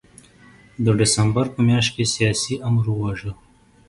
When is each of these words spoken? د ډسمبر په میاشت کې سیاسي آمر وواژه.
د 0.85 0.87
ډسمبر 0.99 1.45
په 1.53 1.59
میاشت 1.67 1.91
کې 1.95 2.05
سیاسي 2.15 2.53
آمر 2.67 2.85
وواژه. 2.89 3.31